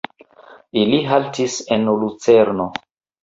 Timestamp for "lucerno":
1.99-2.69